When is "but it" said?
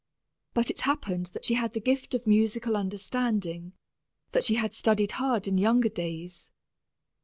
0.55-0.81